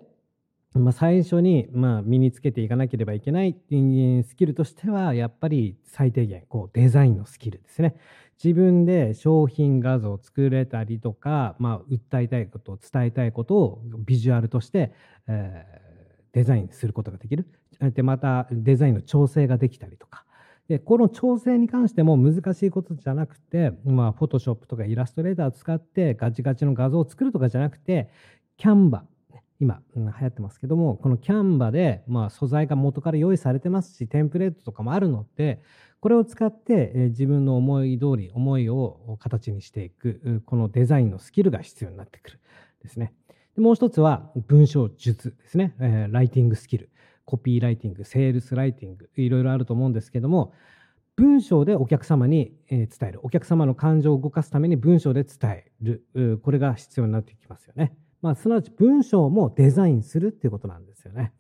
[0.73, 7.95] まあ、最初に、まあ、身につけていかなければいけないうスキルとしては、やっぱり最低限、こう、デザインのスキルですね。
[8.43, 14.91] 自分で商品画像を作れたりとか、まあ、訴えたいことを、伝えたいことをビジュアルとして、
[15.27, 15.85] えー
[16.36, 17.48] デザインすることができる。
[17.80, 20.26] で、またデザインの調整ができたりとか。
[20.67, 28.10] で、この調整に関しても難しいことじゃなくて、まあ、フォトショップとかイラストレーターを使ってガチガチの画像を作るとかじゃなくて、
[28.58, 29.06] キャンバ、
[29.62, 35.62] 今、うん流行ってますけども、このキャンバで、まあ、素材が元から用意されてますし、テンプレートとかもあるので、
[36.02, 42.39] これを使って、え自分の思い通り、思いを形にしていく、このデザインのスキルが必要になってくる
[42.84, 43.13] ですね。
[43.57, 46.89] もう一つは文章術ですね、えーライティングスキル、
[47.23, 50.53] コピーライティング、セールスライティング、いろいろあると思うんですけども、
[51.15, 57.95] 文章でお客様に伝える、お客様の感情を動かすために文章で伝える、これが必要になってきますよね。
[58.21, 61.31] まあ、すなわち文章もデザインするっていうことなんですよね。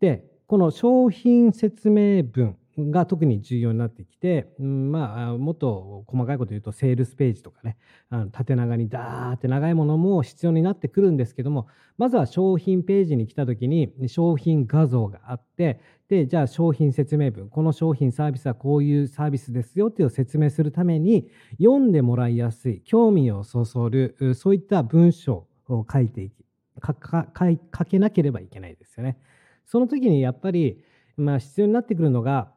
[0.00, 2.56] で、この商品説明文
[2.90, 7.76] が特に重要になってきて、うんまあ、もっと細かいこと言うと、セールスページとかね、
[8.08, 11.66] あの縦長にダーって長いものも必要になってくるんですけども、
[11.98, 26.44] まずは商品ページに来たときに、商品画像があって、で、じゃあ商品説明文、この商品サービスはこういうサービスですよっていう説明するために、読んでもらいやすい、興味をそそる、そういった文章を書いていき、
[26.82, 29.18] 書い書けなければいけないですよね。
[29.66, 30.82] その時にやっぱり、
[31.16, 32.52] まあ、必要になってくるのが、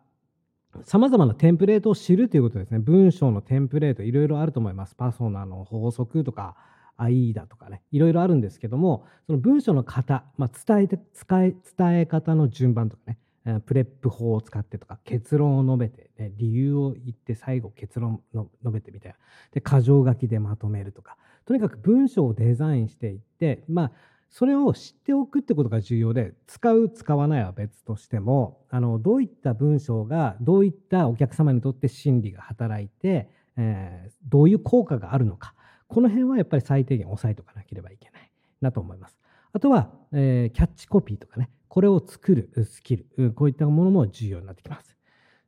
[0.83, 2.79] さまざまなテンプレートを知るということですね。
[2.79, 4.95] 文章のテンプレート、いろいろあると思います。
[4.95, 6.55] パソナの法則とか、
[6.97, 13.17] AIDA とかね、いろいろあるんですけども、その文章の型、まあ、伝えて使え伝え方の順番とかね、
[13.65, 19.17] プレップ法を使ってとか、結論を述べて、ね、理由を言って最後結論を述べてみたいな。
[19.51, 21.17] で、箇条書きでまとめるとか。
[21.45, 23.91] とにかく文章をデザインしていって、まあ、
[24.34, 35.54] それを知っておくってことが重要で、使う、使わないは別としても、あの、どういった文章が、どういったお客様にとって心理が働いて、えーどういう効果があるのか。
[35.88, 39.19] この辺はやっぱり最低限押さえておかなければいけないなと思います。
[39.52, 44.98] あとは、えーキャッチコピーとかね、これを作るスキル、こういったものも重要になってきます。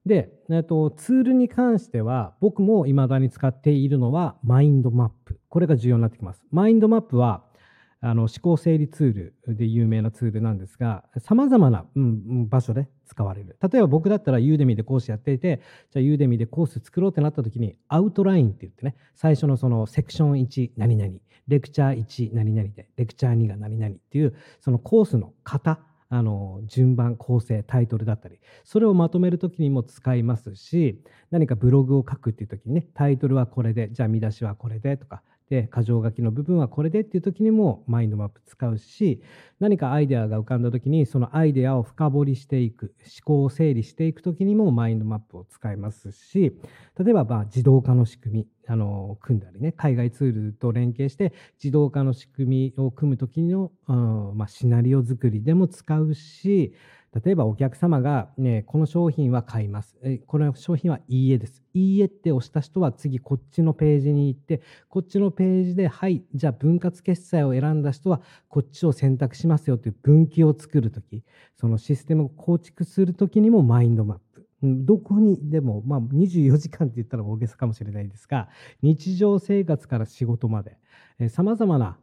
[0.06, 5.40] で、えっと、ツールに関しては、僕も未だに使っているのは、マインドマップ。
[5.50, 6.44] これが重要になってきます。
[6.52, 7.45] マインドマップは、
[8.06, 9.14] あの思考整理ツー
[9.48, 13.58] ルで有名なツールなんですが、さまざまな、うん場所で使われる。
[13.60, 15.60] 例えば僕だったら Udemy で講師やっていて、
[15.92, 21.14] じゃあ Udemy でコース作ろうってなった時に、アウトラインって言ってね、最初のそのセクション1何々、
[21.48, 39.22] レクチャー1何々で、レクチャー2が何々っていう、そのコースの型、あの順番構成タイトルだったりそれをまとめる時にも使いますし何かブログを書くっていう時にねタイトルはこれでじゃあ見出しはこれでとかで箇条書きの部分はこれでっていう時にもマインドマップ使うし
[39.60, 46.58] 何かアイデアが浮かんだ時にそのアイデアを深掘りしていく思考を整理していく時にもマインドマップを使いますし
[46.98, 56.74] 例えばま自動化の仕組みあの組んだりね海外ツールと連携して自動化の仕組みを組む時の、うんまあ、シナリオ作りでも使うし
[57.24, 59.96] 例えばお客様が、ね、この商品は買います。
[60.04, 61.64] えこの商品はいいえです。
[61.74, 71.24] いいえって押した人は次こっちのページに行って、こっちのページで、はい、じゃあ分割決済を選んだ人はこっちを選択しますよという分岐を作るとき、
[71.56, 74.26] そのシステムを構築するときにもマインドマップ。
[74.62, 78.50] どこにでも、まあ、24時間って言ったら大げさかもしれないですが、
[78.82, 80.78] 日常生活から仕事まで、
[81.30, 81.98] さまざまな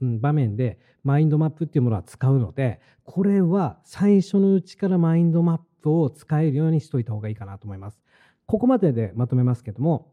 [0.00, 8.00] 場面でマインドマップっていうものは使うので、これは最初のうちからマインドマップを使えるようにしといた方がいいかなと思います。
[8.46, 10.12] ここまででまとめますけども、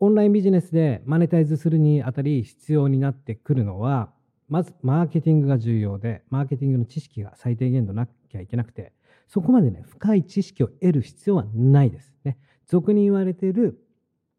[0.00, 4.10] オンラインビジネスでマネタイズするにあたり必要になってくるのは、
[4.48, 8.92] まずマーケティングが重要で、マーケティングの知識が最低限度なきゃいけなくて、
[9.28, 12.14] そこまでね、深い知識を得る必要はないです。
[12.24, 12.36] ね。
[12.66, 13.78] 俗に言われている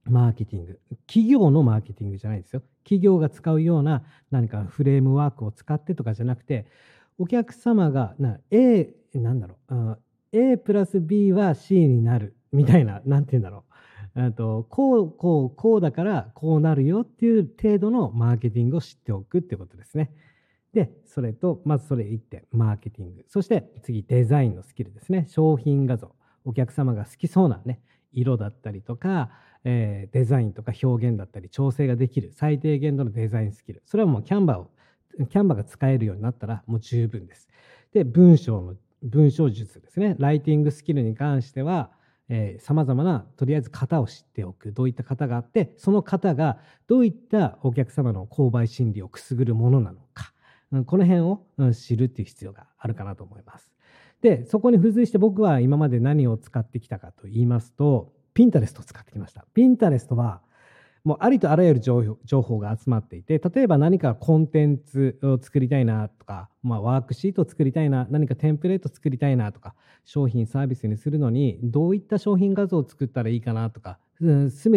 [0.03, 0.79] マーケティング。
[1.07, 2.61] 企業のマーケティングじゃないですよ。
[2.85, 6.65] 企業が使うような何かフレームワークを使ってとかじゃなくて、
[7.17, 9.97] お客様がな A、なんだろう、
[10.31, 13.65] A プラス B は C になるみたいな、なんて言うんだろ
[14.15, 14.31] う。
[14.33, 20.11] とこう、こう、こうだからこうなるよっていう程度のマーケティングを知っておくってことですね。
[20.73, 23.25] で、それと、まずそれ1点、マーケティング。
[23.27, 25.25] そして次、デザインのスキルですね。
[25.27, 26.15] 商品画像。
[26.43, 27.81] お客様が好きそうなね、
[28.11, 29.31] 色だったりとか、
[29.65, 33.83] えーデザインとか表現だったり、調整ができる最低限度のデザインスキル。
[33.85, 34.71] それはもうキャンバーを、
[35.27, 37.49] キャンバーが使えるようになったらもう十分です。
[37.93, 40.15] で、文章の文章術ですね。
[40.17, 41.91] ライティングスキルに関しては、
[42.59, 46.57] さまざまなとりあえず型を知っておくどういった型があってその型が
[46.87, 50.33] どういったお客様の購買心理をくすぐるものなのか
[50.87, 53.71] この辺を知るっていう必要があるかなと思います。
[54.21, 59.45] でそこに付随して僕は今まで何を使ってきたかと言いますとピンタレストを使ってきました。
[59.55, 60.41] ピンタレストは
[61.05, 73.99] もうありとあらゆる情報が集まっていて例えば何かコンテンツを作りたいなとか、まあ、ワークシートを作りたいな何かテンプレート作りたいなとか商品サービスにするのにどういった商品画像を作ったらいいかなとか
[74.49, 74.69] す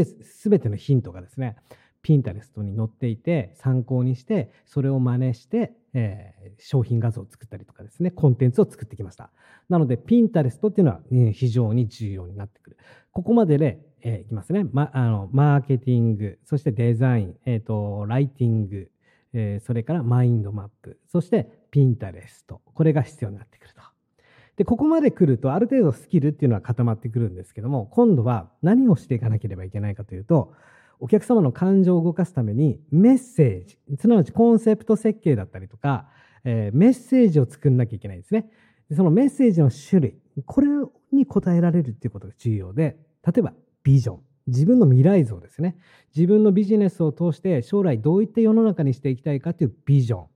[0.50, 1.56] べてのヒントがですね
[2.02, 9.30] ピンタレストに載っていて参考にしてそれを真似して、えー、商品画像を作ったりとかですねコンテンツを作ってきました。
[9.68, 11.01] なのでピンタレストっていうのは、
[11.32, 12.76] 非常に重要になってくる。
[13.12, 18.91] ここまでで、えー、いきますね、ま、あのマーケティングそしてデザイン、えーと、ライティング、
[19.32, 22.61] えー、それからマインドマップそしてピンタレスト。
[22.74, 23.82] これが必要になってくると。
[24.59, 30.53] でここまで来るとある程度スキルっていうのは固まってくるんですけども今度は何をしていかなければいけないかというと
[31.01, 36.09] お客様の感情を動かすためにメッセージ、すなわちコンセプト設計だったりとか、
[36.44, 38.51] えー、メッセージを作んなきゃいけないんですね。
[38.94, 40.14] そのメッセージの種類、
[40.46, 40.68] これ
[41.12, 42.96] に応えられるっていうことが重要で、
[43.26, 45.76] 例えばビジョン、自分の未来像ですね。
[46.16, 50.26] 自分のビジネスを通して将来どういった世の中にしていきたいかというビジョン。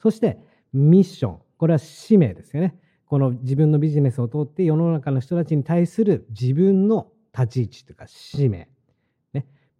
[0.00, 0.38] そして
[0.72, 2.78] ミッション、これは使命ですよね。
[3.06, 8.68] この自分のビジネスを通って世の中の人たちに対する自分の立ち位置というか使命。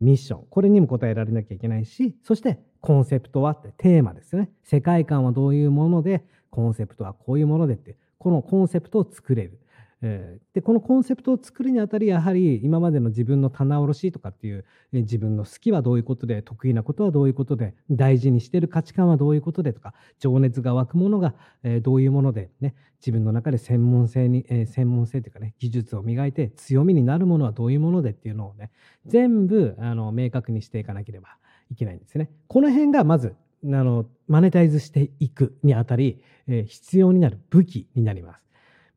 [0.01, 0.47] ミッション。
[0.51, 4.51] これにも答えられなきゃいけないしそしてコンセプトはってテーマですね。
[4.65, 9.59] 世界観はどういうものでコンセプトはこういうものでってこのコンセプトを作れる。
[10.01, 21.35] えー、でこのコンセプトを作るにあたりやはり今までの自分の棚卸しとかっていう、えー、自分の好きはどういうことで得意なことはどういうことで大事にしてる価値観はどういうことでとか情熱が湧くものが、
[21.65, 28.71] えー、どういうもので、ね、自分の中で専門性に、え専門性というかね技術を磨いて強みになるものはどういうものでっていうのをね
[29.07, 31.29] 全部あの明確にしていかなければ
[31.71, 32.31] いけないんですね。
[32.47, 33.35] この辺がまず
[33.65, 38.48] あのマネタイズしていくにあたり、え必要になる武器になります。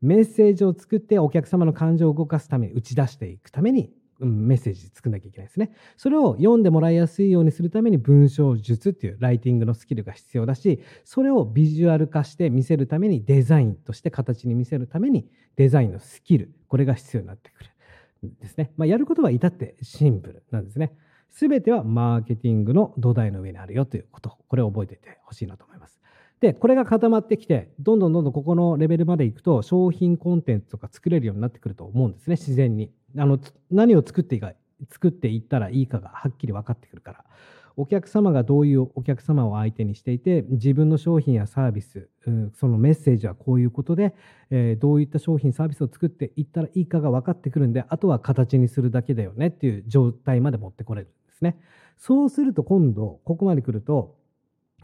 [0.02, 3.90] メッセージを作ってお客様の感情を動かすために打ち出していくために、
[4.20, 5.72] うん、メッセージ作んなきゃいけないですね。
[5.96, 17.70] それを読んでもらいやすいようにするために文章術っていうライティングのスキルが必要だし、それをビジュアル化して見せるためにデザインとして形に見せるためにデザインのスキル、これが必要になってくる。
[18.40, 18.72] ですね。
[18.76, 20.92] まあ、やることは至ってシンプルなんですね。
[21.28, 25.98] すべてはマーケティングの土台の上にあるよということ、これを覚えていてほしいなと思います。
[26.42, 32.90] で、これが固まってきて、どんどんどんどんここのレベルまでいくと、商品コンテンツとか作れるようになってくると思うんですね、自然に。
[33.16, 33.38] あの
[33.70, 34.52] 何を作っていいか、
[34.90, 37.24] 作っていったらいいかがはっきり分かってくるから。
[37.76, 42.08] お客様がどういうお客様を相手にしていて、自分の商品やサービス、
[42.54, 44.12] そのメッセージはこういうことで、
[44.80, 51.56] どういった商品、サービスを作っていったらいいかが分かってくるんで、あとは形にするだけだよねっていう状態まで持ってこれるんですね。
[51.96, 54.16] そうすると今度、ここまで来ると、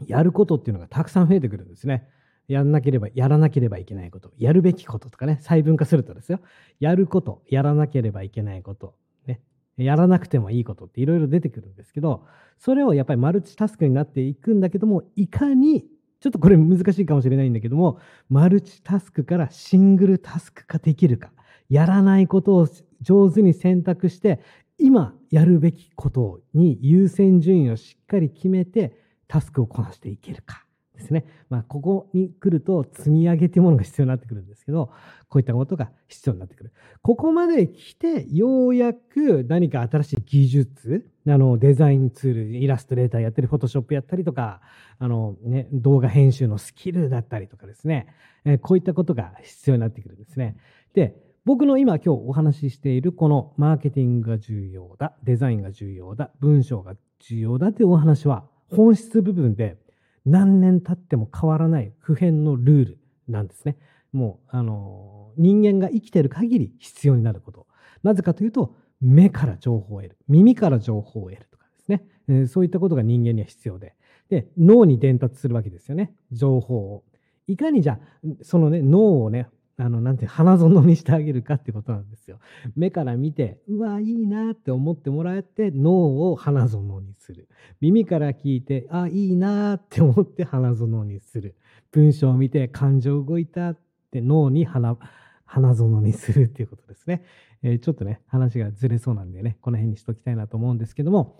[0.07, 2.07] やることっていうのがたくさん増えてくるんですね。
[2.47, 6.39] やんなければ、やらなければいけないこと、やるべきこととかね、細分化するとですよ。
[6.79, 8.95] やること、やらなければいけないこと、
[9.27, 9.41] ね、
[9.77, 12.25] やらなくてもいいことっていろいろ出てくるんですけど、
[12.57, 15.85] それをやっぱりマルチタスクになっていくんだけども、いかに、
[16.19, 21.31] ちょっとこれ難しいかもしれないんだけども、マルチタスクからシングルタスク化できるか、
[21.69, 22.67] やらないことを
[23.01, 24.39] 上手に選択して、
[24.79, 28.97] 今やるべきことに優先順位をしっかり決めて、
[29.29, 30.65] タスクをこなしていけるか
[30.99, 31.25] ですね。
[31.49, 34.91] まあ、ここに来ると積み上げというものが必要になってくるんですけど、
[35.29, 36.73] こういったことが必要になってくる。
[37.01, 44.61] ここまで来て、ようやく何か新しい技術、あの、デザインツール、イラストレーターやったり、フォトショップやったりとか、
[44.97, 48.07] あの、ね、動画編集のスキルだったりとかですね、
[48.45, 50.57] えこういったことが必要になってくるんですね。
[50.93, 51.15] で、
[51.45, 59.77] 僕の今今日お話ししているこのマーケティングが重要だ、デザインが重要だ、文章が重要だというお話は、本質部分で
[60.25, 63.77] 何年経っても変わらない普遍のルールなんですね。
[64.11, 67.67] もう、あの、人間が生きてる限り必要になること。
[68.03, 70.17] なぜかというと、目から情報を得る。
[70.27, 72.03] 耳から情報を得るとかですね。
[72.27, 73.95] えー、そういったことが人間には必要で。
[74.29, 76.13] で、脳に伝達するわけですよね。
[76.31, 77.03] 情報を。
[77.47, 79.49] いかにじゃあ、そのね、脳をね、
[79.79, 82.39] あの、なんて、花園にしてあげるかってことなんですよ。
[82.75, 87.47] 目から見て、うわ、いいなって思ってもらえて、脳を花園にする。
[87.79, 91.55] 耳から聞いて、あ、いいなって思って花園にする。
[91.91, 93.79] 文章を見て、感情動いたっ
[94.11, 94.97] て脳に花、
[95.45, 97.23] 花園にするっていうことですね。
[97.63, 101.37] えー、ちょっとね、話がずれそうなんでね、この辺にしときたいなと思うんですけども、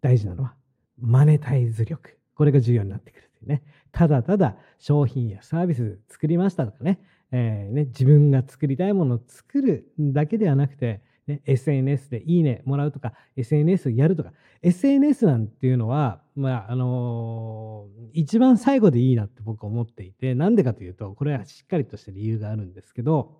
[0.00, 0.54] 大事なのは、
[0.96, 2.16] マネタイズ力。
[2.34, 3.64] これが重要になってくるっていうね。
[3.92, 7.00] ただただ商品やサービス作りましたとかね、
[7.32, 23.36] えーね、自分が作りたいものを作るだけではなくて、ね、SNS でいいねもらうとか SNS をやるとか SNS なんていうのは、まああのー一番最後でいいなって僕は思っていてなんでかというとこれはしっかりとした理由があるんですけど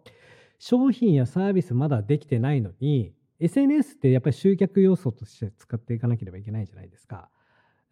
[0.61, 7.30] 商品やサービスまだできてないのに SNS ってやっぱり集客要素として使っていかなければいけないじゃないですか。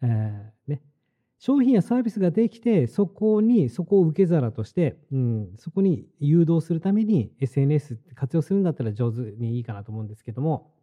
[0.03, 0.81] えーね、
[1.39, 10.73] 商品やサービスができてそこにそこを受け皿として、うん、そこに誘導するために SNS って活用するんだったら上手にいいかなと思うんですけども。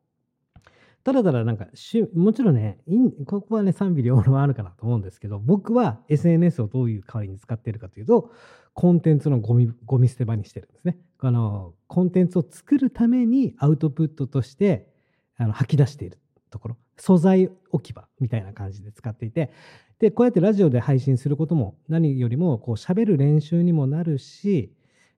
[1.04, 1.66] ただただなんか
[2.16, 2.80] もちろんね
[3.26, 8.32] ここはね賛否両論あるかなと思うんですけど僕は SNS をどういう代わりに使っているかというと
[8.74, 10.98] コンテンツのゴミゴミ捨て場にしてるんですね。
[11.20, 14.88] あのコンテンツを作るためにアウトプットとして
[15.36, 16.18] あの吐き出している
[16.50, 16.76] ところ。
[16.98, 19.52] 素材置き場みたいな感じで使っていて
[19.98, 24.70] でこうやってラジオで配信することも何よりもこう喋る練習にもなるし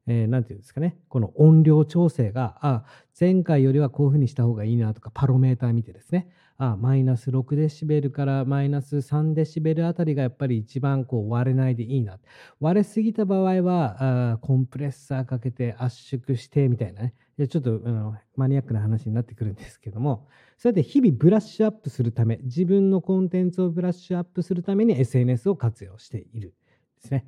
[0.09, 2.85] えーていうんですかね、この音量調整が、あ、
[3.19, 12.19] 前回よりはこういうふうにした方がいいなとか、パロメーター見てですね、あ、マイナス6デシベルからマイナス3デシベルあたりがやっぱり一番こう割れないでいいな。
[12.59, 17.15] 割れすぎた場合は、あコンプレッサーかけて圧縮してみたいなね、
[17.47, 26.55] ちょっとあのマニアックな話になってくるんですけども、そうやって日々ブラッシュアップするため、自分のコンテンツをブラッシュアップするために SNS を活用している
[27.01, 27.27] ですね。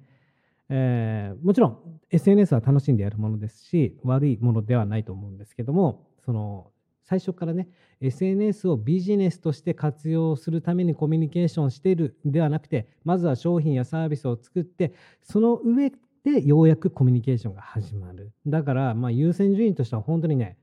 [0.71, 6.71] えーもちろん SNS は楽しんでやるものですし悪いものではないと思うんですけどもその
[7.05, 7.69] 最初からね
[8.01, 15.91] SNS をビジネスとして活用するためにコミュニケーションしているではなくてまずは商品やサービスを作ってその上
[16.25, 20.57] でようやくコミュニケーションが始まるだからまあ優先順位としては本当にね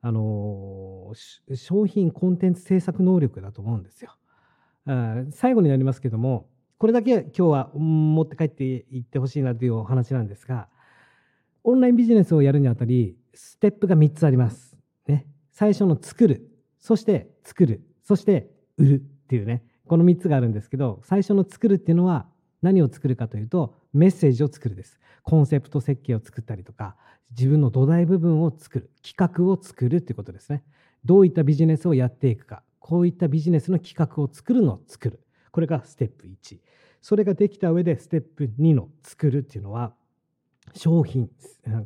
[0.00, 1.12] あの
[1.54, 4.14] 商品コンテンツ制作能力だと思うんですよ。
[5.30, 6.48] 最後になりますけども
[6.78, 10.68] これだけ今日は持って帰っていってほしいなというお話なんですが
[11.64, 14.76] オンラインビジネスをやるにあたりステップが3つあります。
[15.06, 16.48] ね、最初の作る
[16.78, 19.64] そして作るそして売るっていうね。
[19.88, 22.26] この3つがあるんですけど最初の作るっていうのは
[22.62, 25.00] 何を作るかというとメッセージを作るです。
[25.24, 26.94] コンセプト設計を作ったりとか
[27.30, 30.62] 自分の土台部分を作る企画を作るっていうことですね。
[31.04, 35.20] どういったビジネスをやっていくかこういったビジネスの企画を作るのを作る。
[35.50, 36.58] これがステップ1
[37.00, 39.92] それができた上でステップ2の作るっていうのは
[40.74, 41.30] 商品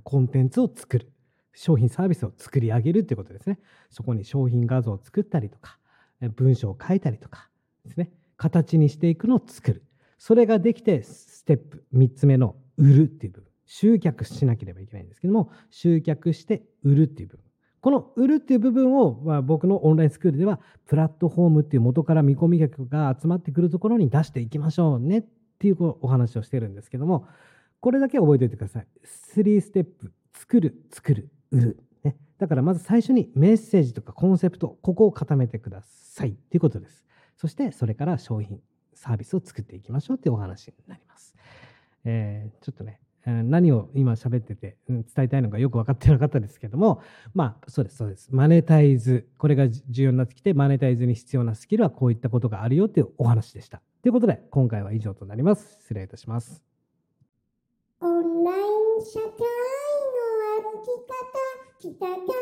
[0.05, 1.09] コンテンツを作る。
[1.55, 3.59] 商品サービスを作り上げるっていうことですね。
[3.91, 5.79] そこに商品画像を作ったりとか
[6.37, 7.51] 文章を書いたりとか
[7.85, 8.11] ですね。
[8.37, 9.85] 形にしていくのを作る。
[10.19, 13.49] それができてステップ3つ目の売るっていう部分。
[13.67, 17.45] 集客しなければいけないんですけども集客して売るっていう部分。
[17.83, 25.24] この売るっていう部分を、まあ、僕のオンラインスクールではプラットフォームっていう元から見込み客が集まってくるところに出していきましょうねっ
[25.59, 27.26] ていうお話をしてるんですけども
[27.80, 28.87] これだけ覚えておいてください。
[29.35, 37.05] 3ステップ作る作る売る、ね、だからまず最初にメッセージとかコンセプトここを固めてくださいということです。
[37.37, 38.61] そしてそれから商品
[38.95, 41.35] サービスを作っていきましょうっていうお話になります。
[42.05, 47.01] えーちょっとね何を今喋ってて伝えたいのかよく分かってなかったですけども
[47.35, 53.81] まあそうですそうですマネタイズこれが重要になってきてマネタイズに必要なスキルはこういったことがあるよっていうお話でした。
[54.03, 55.79] ということで今回は以上となります。
[55.81, 56.62] 失礼いたします。
[58.01, 59.33] オンライン社会の
[60.59, 62.41] 歩き方北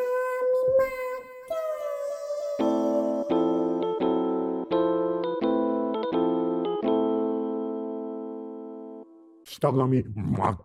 [9.61, 10.59] 上マ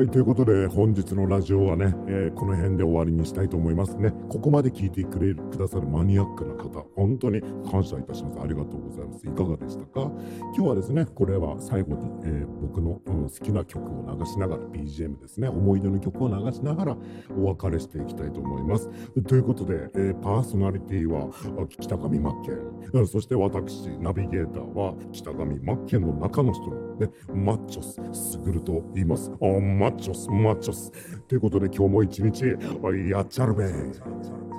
[0.00, 4.14] はい、ということで本日のラジオはね、えーこの辺で終わりにしたいと思いますね。
[4.30, 8.40] ここまで聞いてくれるくださるマニアックな方、本当に感謝いたします。
[8.40, 9.26] ありがとうございます。
[9.26, 10.10] いかがでしたか？
[10.56, 16.96] 今日はですね、これは最後に、えー僕の、うん好きな曲を流しながら、BGM ですね、思い出の曲を流しながら
[17.36, 18.88] お別れしていきたいと思います。
[19.24, 21.28] ということで、えーパーソナリティは
[21.78, 22.42] 北上真
[22.92, 29.30] 剣、そして私、ナビゲーターは北上真剣の中の人のね、マッチョス、すぐると言います。
[29.30, 30.90] あッチョス、マッチョス。
[31.28, 34.49] ということで今日も一日、おいやっちゃるべ。